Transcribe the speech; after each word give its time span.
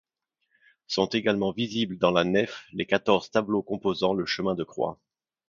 Sont 0.87 1.05
également 1.09 1.51
visibles 1.51 1.99
dans 1.99 2.09
la 2.09 2.23
nef 2.23 2.65
les 2.73 2.87
quatorze 2.87 3.29
tableaux 3.29 3.61
composant 3.61 4.15
le 4.15 4.25
chemin 4.25 4.55
de 4.55 4.63
croix. 4.63 4.99